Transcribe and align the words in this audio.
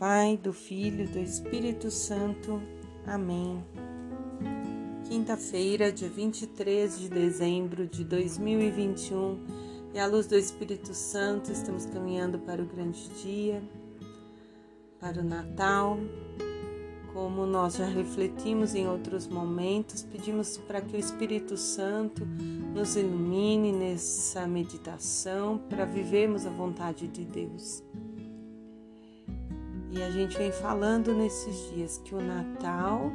Pai, 0.00 0.40
do 0.42 0.50
Filho, 0.50 1.06
do 1.06 1.18
Espírito 1.18 1.90
Santo. 1.90 2.58
Amém. 3.06 3.62
Quinta-feira, 5.06 5.92
dia 5.92 6.08
23 6.08 6.98
de 6.98 7.10
dezembro 7.10 7.86
de 7.86 8.02
2021, 8.04 9.38
e 9.92 9.98
à 9.98 10.06
luz 10.06 10.26
do 10.26 10.36
Espírito 10.36 10.94
Santo, 10.94 11.52
estamos 11.52 11.84
caminhando 11.84 12.38
para 12.38 12.62
o 12.62 12.64
grande 12.64 13.10
dia, 13.22 13.62
para 14.98 15.20
o 15.20 15.22
Natal. 15.22 15.98
Como 17.12 17.44
nós 17.44 17.76
já 17.76 17.84
refletimos 17.84 18.74
em 18.74 18.88
outros 18.88 19.26
momentos, 19.26 20.02
pedimos 20.02 20.56
para 20.56 20.80
que 20.80 20.96
o 20.96 20.98
Espírito 20.98 21.58
Santo 21.58 22.24
nos 22.74 22.96
ilumine 22.96 23.70
nessa 23.70 24.46
meditação 24.46 25.58
para 25.68 25.84
vivermos 25.84 26.46
a 26.46 26.50
vontade 26.50 27.06
de 27.06 27.22
Deus. 27.22 27.82
E 29.92 30.02
a 30.02 30.10
gente 30.10 30.38
vem 30.38 30.52
falando 30.52 31.12
nesses 31.12 31.72
dias 31.74 32.00
que 32.04 32.14
o 32.14 32.20
Natal 32.20 33.10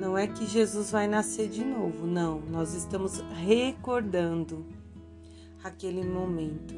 não 0.00 0.16
é 0.16 0.28
que 0.28 0.46
Jesus 0.46 0.92
vai 0.92 1.08
nascer 1.08 1.48
de 1.48 1.64
novo, 1.64 2.06
não. 2.06 2.40
Nós 2.40 2.72
estamos 2.72 3.20
recordando 3.34 4.64
aquele 5.62 6.04
momento. 6.04 6.74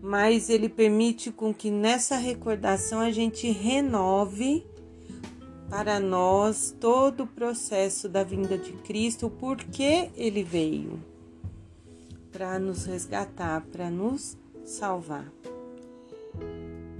Mas 0.00 0.48
ele 0.48 0.68
permite 0.68 1.32
com 1.32 1.52
que 1.52 1.70
nessa 1.70 2.16
recordação 2.16 3.00
a 3.00 3.10
gente 3.10 3.50
renove 3.50 4.64
para 5.68 5.98
nós 5.98 6.76
todo 6.78 7.24
o 7.24 7.26
processo 7.26 8.08
da 8.08 8.22
vinda 8.22 8.56
de 8.56 8.72
Cristo, 8.72 9.26
o 9.26 9.30
porquê 9.30 10.10
ele 10.14 10.44
veio 10.44 11.00
para 12.30 12.58
nos 12.58 12.84
resgatar, 12.84 13.62
para 13.72 13.90
nos 13.90 14.36
salvar. 14.64 15.32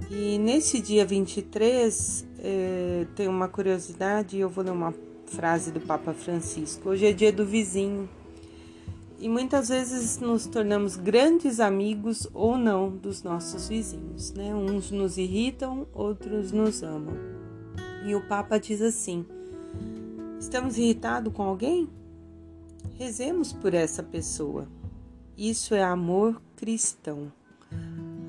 E 0.09 0.37
nesse 0.37 0.79
dia 0.79 1.03
23, 1.03 2.27
é, 2.39 3.07
tem 3.15 3.27
uma 3.27 3.47
curiosidade, 3.47 4.37
eu 4.37 4.47
vou 4.47 4.63
ler 4.63 4.71
uma 4.71 4.93
frase 5.25 5.71
do 5.71 5.81
Papa 5.81 6.13
Francisco. 6.13 6.89
Hoje 6.89 7.07
é 7.07 7.13
dia 7.13 7.31
do 7.31 7.43
vizinho. 7.43 8.07
E 9.19 9.27
muitas 9.27 9.69
vezes 9.69 10.19
nos 10.19 10.45
tornamos 10.45 10.95
grandes 10.95 11.59
amigos 11.59 12.27
ou 12.33 12.57
não 12.57 12.89
dos 12.89 13.23
nossos 13.23 13.67
vizinhos, 13.67 14.31
né? 14.33 14.53
Uns 14.53 14.91
nos 14.91 15.17
irritam, 15.17 15.87
outros 15.93 16.51
nos 16.51 16.83
amam. 16.83 17.15
E 18.05 18.13
o 18.13 18.21
Papa 18.27 18.59
diz 18.59 18.81
assim: 18.81 19.25
Estamos 20.39 20.77
irritados 20.77 21.33
com 21.33 21.41
alguém? 21.41 21.89
Rezemos 22.99 23.51
por 23.51 23.73
essa 23.73 24.03
pessoa. 24.03 24.67
Isso 25.35 25.73
é 25.73 25.83
amor 25.83 26.39
cristão. 26.55 27.31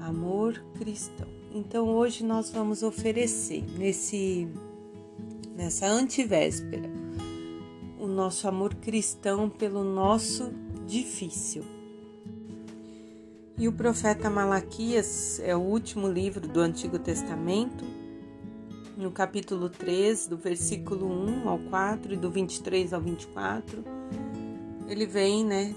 Amor 0.01 0.65
cristão. 0.79 1.36
Então 1.57 1.89
hoje 1.89 2.23
nós 2.23 2.51
vamos 2.51 2.83
oferecer 2.83 3.65
nesse 3.79 4.47
nessa 5.57 5.87
antivéspera 5.87 6.91
o 7.99 8.07
nosso 8.07 8.47
amor 8.47 8.75
cristão 8.75 9.49
pelo 9.49 9.83
nosso 9.83 10.53
difícil. 10.87 11.65
E 13.57 13.67
o 13.67 13.73
profeta 13.73 14.29
Malaquias 14.29 15.41
é 15.41 15.57
o 15.57 15.61
último 15.61 16.07
livro 16.07 16.47
do 16.47 16.61
Antigo 16.61 16.99
Testamento, 16.99 17.87
no 18.95 19.11
capítulo 19.11 19.71
3, 19.71 20.27
do 20.27 20.37
versículo 20.37 21.07
1 21.07 21.49
ao 21.49 21.59
4 21.59 22.13
e 22.13 22.17
do 22.19 22.31
23 22.31 22.93
ao 22.93 23.01
24, 23.01 23.83
ele 24.87 25.07
vem, 25.07 25.43
né, 25.43 25.75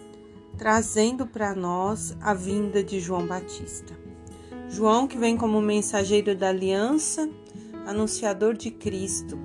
trazendo 0.57 1.25
para 1.25 1.55
nós 1.55 2.17
a 2.19 2.33
vinda 2.33 2.83
de 2.83 2.99
João 2.99 3.25
Batista. 3.25 4.08
João, 4.69 5.07
que 5.07 5.17
vem 5.17 5.35
como 5.35 5.59
mensageiro 5.59 6.35
da 6.35 6.49
aliança, 6.49 7.27
anunciador 7.87 8.53
de 8.53 8.69
Cristo, 8.69 9.37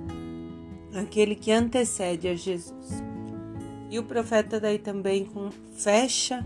aquele 0.95 1.35
que 1.35 1.51
antecede 1.51 2.27
a 2.27 2.35
Jesus. 2.35 3.03
E 3.89 3.97
o 3.97 4.03
profeta 4.03 4.59
daí 4.59 4.77
também 4.77 5.25
com, 5.25 5.49
fecha 5.75 6.45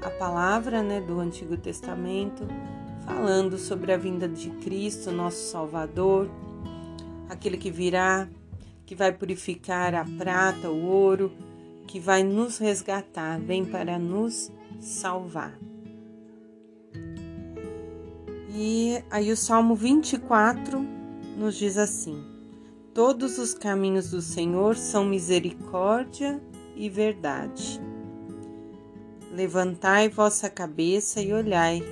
a 0.00 0.10
palavra 0.10 0.82
né, 0.82 1.00
do 1.00 1.18
Antigo 1.18 1.56
Testamento, 1.56 2.46
falando 3.04 3.58
sobre 3.58 3.92
a 3.92 3.96
vinda 3.96 4.28
de 4.28 4.50
Cristo, 4.50 5.10
nosso 5.10 5.50
Salvador, 5.50 6.30
aquele 7.28 7.56
que 7.56 7.70
virá, 7.70 8.28
que 8.86 8.94
vai 8.94 9.12
purificar 9.12 9.94
a 9.94 10.04
prata, 10.04 10.70
o 10.70 10.86
ouro, 10.86 11.32
que 11.86 11.98
vai 11.98 12.22
nos 12.22 12.58
resgatar, 12.58 13.40
vem 13.40 13.64
para 13.64 13.98
nos 13.98 14.52
salvar. 14.80 15.58
E 18.54 19.02
aí 19.10 19.32
o 19.32 19.36
Salmo 19.36 19.74
24 19.74 20.78
nos 21.38 21.56
diz 21.56 21.78
assim: 21.78 22.22
Todos 22.92 23.38
os 23.38 23.54
caminhos 23.54 24.10
do 24.10 24.20
Senhor 24.20 24.76
são 24.76 25.06
misericórdia 25.06 26.38
e 26.76 26.90
verdade. 26.90 27.80
Levantai 29.32 30.10
vossa 30.10 30.50
cabeça 30.50 31.22
e 31.22 31.32
olhai, 31.32 31.82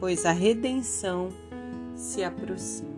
pois 0.00 0.26
a 0.26 0.32
redenção 0.32 1.28
se 1.94 2.24
aproxima. 2.24 2.88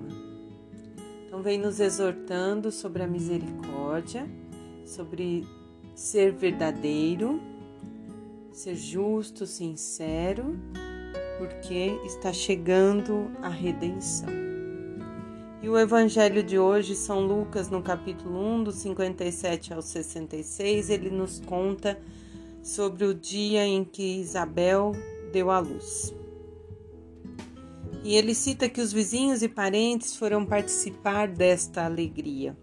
Então 1.27 1.43
vem 1.43 1.59
nos 1.59 1.79
exortando 1.79 2.73
sobre 2.73 3.03
a 3.03 3.07
misericórdia, 3.07 4.27
sobre 4.87 5.47
ser 5.95 6.33
verdadeiro, 6.33 7.39
ser 8.51 8.77
justo, 8.77 9.47
sincero 9.47 10.57
porque 11.41 11.99
está 12.05 12.35
chegando 12.35 13.31
a 13.41 13.49
redenção. 13.49 14.29
E 15.63 15.71
o 15.71 15.79
evangelho 15.79 16.43
de 16.43 16.59
hoje, 16.59 16.95
São 16.95 17.27
Lucas, 17.27 17.71
no 17.71 17.81
capítulo 17.81 18.39
1, 18.57 18.65
do 18.65 18.73
57 18.73 19.73
ao 19.73 19.81
66, 19.81 20.91
ele 20.91 21.09
nos 21.09 21.41
conta 21.41 21.99
sobre 22.63 23.07
o 23.07 23.15
dia 23.15 23.65
em 23.65 23.83
que 23.83 24.21
Isabel 24.21 24.93
deu 25.33 25.51
à 25.51 25.59
luz. 25.59 26.15
E 28.05 28.17
ele 28.17 28.35
cita 28.35 28.69
que 28.69 28.83
os 28.83 28.93
vizinhos 28.93 29.43
e 29.43 29.49
parentes 29.49 30.15
foram 30.15 30.45
participar 30.45 31.27
desta 31.27 31.87
alegria. 31.87 32.55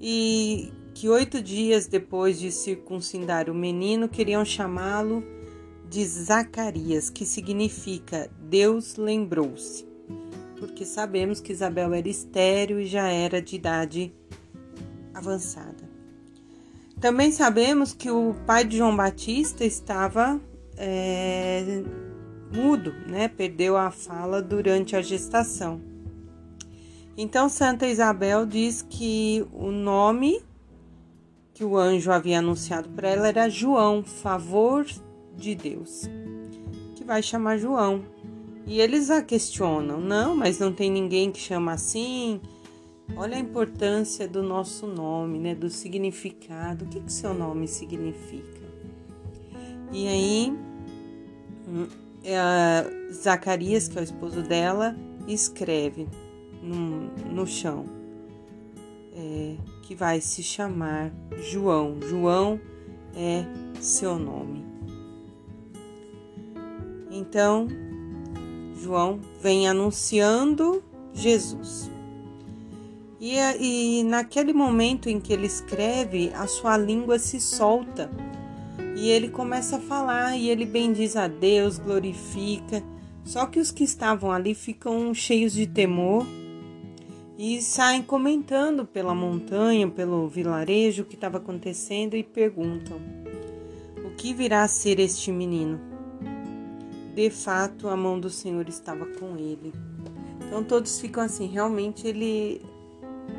E 0.00 0.72
que 0.94 1.08
oito 1.08 1.42
dias 1.42 1.88
depois 1.88 2.38
de 2.38 2.52
circuncidar 2.52 3.50
o 3.50 3.54
menino, 3.54 4.08
queriam 4.08 4.44
chamá-lo 4.44 5.41
de 5.92 6.06
Zacarias, 6.06 7.10
que 7.10 7.26
significa 7.26 8.30
Deus 8.40 8.96
lembrou-se, 8.96 9.86
porque 10.58 10.86
sabemos 10.86 11.38
que 11.38 11.52
Isabel 11.52 11.92
era 11.92 12.08
estéril 12.08 12.80
e 12.80 12.86
já 12.86 13.08
era 13.08 13.42
de 13.42 13.56
idade 13.56 14.14
avançada. 15.12 15.92
Também 16.98 17.30
sabemos 17.30 17.92
que 17.92 18.10
o 18.10 18.34
pai 18.46 18.64
de 18.64 18.78
João 18.78 18.96
Batista 18.96 19.66
estava 19.66 20.40
é, 20.78 21.82
mudo, 22.54 22.94
né? 23.06 23.28
Perdeu 23.28 23.76
a 23.76 23.90
fala 23.90 24.40
durante 24.40 24.96
a 24.96 25.02
gestação. 25.02 25.78
Então 27.18 27.50
Santa 27.50 27.86
Isabel 27.86 28.46
diz 28.46 28.80
que 28.80 29.46
o 29.52 29.70
nome 29.70 30.42
que 31.52 31.62
o 31.62 31.76
anjo 31.76 32.10
havia 32.10 32.38
anunciado 32.38 32.88
para 32.88 33.10
ela 33.10 33.28
era 33.28 33.50
João, 33.50 34.02
favor 34.02 34.86
de 35.36 35.54
Deus, 35.54 36.08
que 36.94 37.04
vai 37.04 37.22
chamar 37.22 37.58
João. 37.58 38.02
E 38.66 38.80
eles 38.80 39.10
a 39.10 39.22
questionam: 39.22 40.00
não, 40.00 40.36
mas 40.36 40.58
não 40.58 40.72
tem 40.72 40.90
ninguém 40.90 41.30
que 41.30 41.40
chama 41.40 41.72
assim. 41.72 42.40
Olha 43.16 43.36
a 43.36 43.40
importância 43.40 44.26
do 44.26 44.42
nosso 44.42 44.86
nome, 44.86 45.38
né? 45.38 45.54
Do 45.54 45.68
significado. 45.68 46.84
O 46.84 46.88
que, 46.88 47.00
que 47.00 47.12
seu 47.12 47.34
nome 47.34 47.68
significa? 47.68 48.62
E 49.92 50.08
aí, 50.08 50.58
é, 52.24 53.12
Zacarias, 53.12 53.88
que 53.88 53.98
é 53.98 54.00
o 54.00 54.04
esposo 54.04 54.42
dela, 54.42 54.96
escreve 55.28 56.08
no, 56.62 57.08
no 57.30 57.46
chão 57.46 57.84
é, 59.14 59.56
que 59.82 59.94
vai 59.94 60.20
se 60.20 60.42
chamar 60.42 61.12
João. 61.38 62.00
João 62.00 62.60
é 63.14 63.44
seu 63.80 64.18
nome. 64.18 64.71
Então, 67.12 67.68
João 68.82 69.20
vem 69.40 69.68
anunciando 69.68 70.82
Jesus. 71.12 71.90
E, 73.20 73.36
e 73.60 74.02
naquele 74.02 74.52
momento 74.52 75.08
em 75.08 75.20
que 75.20 75.32
ele 75.32 75.46
escreve, 75.46 76.32
a 76.34 76.46
sua 76.46 76.76
língua 76.76 77.18
se 77.18 77.40
solta 77.40 78.10
e 78.96 79.08
ele 79.08 79.28
começa 79.28 79.76
a 79.76 79.80
falar 79.80 80.36
e 80.36 80.48
ele 80.48 80.64
bendiz 80.64 81.14
a 81.14 81.28
Deus, 81.28 81.78
glorifica. 81.78 82.82
Só 83.24 83.46
que 83.46 83.60
os 83.60 83.70
que 83.70 83.84
estavam 83.84 84.32
ali 84.32 84.54
ficam 84.54 85.14
cheios 85.14 85.52
de 85.52 85.66
temor 85.66 86.26
e 87.38 87.60
saem 87.60 88.02
comentando 88.02 88.84
pela 88.84 89.14
montanha, 89.14 89.88
pelo 89.88 90.28
vilarejo 90.28 91.02
o 91.02 91.06
que 91.06 91.14
estava 91.14 91.38
acontecendo 91.38 92.16
e 92.16 92.22
perguntam: 92.22 92.98
O 94.04 94.10
que 94.16 94.34
virá 94.34 94.64
a 94.64 94.68
ser 94.68 94.98
este 94.98 95.30
menino? 95.30 95.91
De 97.14 97.30
fato, 97.30 97.88
a 97.88 97.96
mão 97.96 98.18
do 98.18 98.30
Senhor 98.30 98.68
estava 98.68 99.04
com 99.06 99.36
ele. 99.36 99.72
Então 100.46 100.64
todos 100.64 101.00
ficam 101.00 101.22
assim, 101.22 101.46
realmente 101.46 102.06
ele 102.06 102.62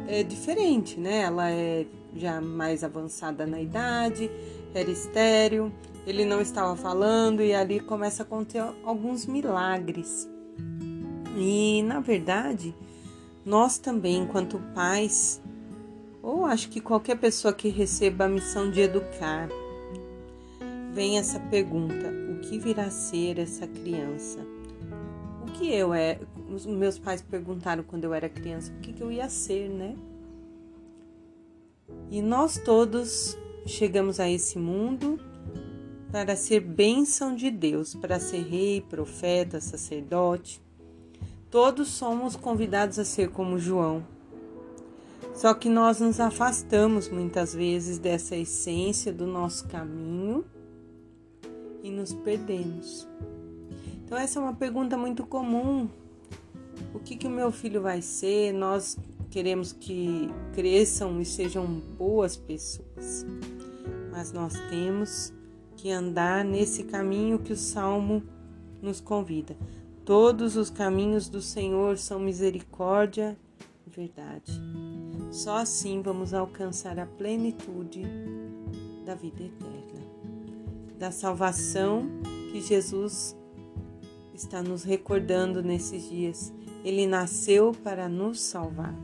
é 0.07 0.23
diferente, 0.23 0.99
né? 0.99 1.21
Ela 1.21 1.51
é 1.51 1.85
já 2.15 2.39
mais 2.39 2.83
avançada 2.83 3.45
na 3.45 3.59
idade, 3.59 4.29
era 4.73 4.89
estéreo, 4.89 5.71
ele 6.05 6.25
não 6.25 6.41
estava 6.41 6.75
falando 6.75 7.41
e 7.41 7.53
ali 7.53 7.79
começa 7.79 8.23
a 8.23 8.25
acontecer 8.25 8.63
alguns 8.83 9.25
milagres. 9.25 10.29
E 11.37 11.81
na 11.83 11.99
verdade, 11.99 12.75
nós 13.45 13.77
também, 13.77 14.17
enquanto 14.17 14.59
pais, 14.73 15.41
ou 16.21 16.45
acho 16.45 16.69
que 16.69 16.79
qualquer 16.79 17.17
pessoa 17.17 17.53
que 17.53 17.69
receba 17.69 18.25
a 18.25 18.29
missão 18.29 18.69
de 18.69 18.81
educar, 18.81 19.49
vem 20.93 21.17
essa 21.17 21.39
pergunta: 21.39 22.22
que 22.43 22.59
virá 22.59 22.89
ser 22.89 23.39
essa 23.39 23.65
criança? 23.65 24.39
O 25.41 25.51
que 25.53 25.73
eu 25.73 25.93
é? 25.93 26.19
Os 26.53 26.65
meus 26.65 26.99
pais 26.99 27.21
perguntaram 27.21 27.83
quando 27.83 28.03
eu 28.03 28.13
era 28.13 28.29
criança 28.29 28.71
o 28.71 28.79
que, 28.81 28.93
que 28.93 29.01
eu 29.01 29.11
ia 29.11 29.29
ser, 29.29 29.69
né? 29.69 29.95
E 32.11 32.21
nós 32.21 32.57
todos 32.57 33.37
chegamos 33.65 34.19
a 34.19 34.29
esse 34.29 34.59
mundo 34.59 35.19
para 36.11 36.35
ser 36.35 36.59
bênção 36.59 37.35
de 37.35 37.49
Deus, 37.49 37.95
para 37.95 38.19
ser 38.19 38.41
rei, 38.43 38.81
profeta, 38.81 39.59
sacerdote. 39.59 40.61
Todos 41.49 41.87
somos 41.87 42.35
convidados 42.35 42.99
a 42.99 43.05
ser 43.05 43.29
como 43.29 43.57
João. 43.57 44.05
Só 45.33 45.53
que 45.53 45.69
nós 45.69 45.99
nos 45.99 46.19
afastamos 46.19 47.09
muitas 47.09 47.55
vezes 47.55 47.97
dessa 47.97 48.35
essência 48.35 49.11
do 49.11 49.25
nosso 49.25 49.67
caminho 49.67 50.45
e 51.83 51.91
nos 51.91 52.13
perdemos. 52.13 53.07
Então, 54.03 54.17
essa 54.17 54.39
é 54.39 54.41
uma 54.41 54.55
pergunta 54.55 54.97
muito 54.97 55.25
comum. 55.25 55.87
O 56.93 56.99
que, 56.99 57.15
que 57.15 57.27
o 57.27 57.29
meu 57.29 57.51
filho 57.51 57.81
vai 57.81 58.01
ser? 58.01 58.53
Nós 58.53 58.97
queremos 59.29 59.73
que 59.73 60.29
cresçam 60.53 61.19
e 61.19 61.25
sejam 61.25 61.65
boas 61.97 62.37
pessoas, 62.37 63.25
mas 64.11 64.31
nós 64.31 64.53
temos 64.69 65.33
que 65.75 65.91
andar 65.91 66.45
nesse 66.45 66.83
caminho 66.83 67.39
que 67.39 67.51
o 67.51 67.57
Salmo 67.57 68.23
nos 68.81 69.01
convida. 69.01 69.57
Todos 70.05 70.55
os 70.55 70.69
caminhos 70.69 71.29
do 71.29 71.41
Senhor 71.41 71.97
são 71.97 72.19
misericórdia 72.19 73.37
e 73.87 73.89
verdade. 73.89 74.61
Só 75.31 75.57
assim 75.57 76.01
vamos 76.01 76.33
alcançar 76.33 76.99
a 76.99 77.05
plenitude 77.05 78.03
da 79.05 79.15
vida 79.15 79.43
eterna, 79.43 80.02
da 81.03 81.11
salvação 81.11 82.07
que 82.49 82.61
Jesus 82.61 83.35
está 84.33 84.63
nos 84.63 84.85
recordando 84.85 85.61
nesses 85.61 86.09
dias. 86.09 86.53
Ele 86.81 87.05
nasceu 87.05 87.73
para 87.83 88.07
nos 88.07 88.39
salvar. 88.39 88.95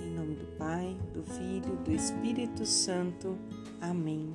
Em 0.00 0.10
nome 0.12 0.36
do 0.36 0.46
Pai, 0.56 0.96
do 1.12 1.24
Filho, 1.24 1.74
do 1.84 1.90
Espírito 1.90 2.64
Santo. 2.64 3.36
Amém. 3.80 4.32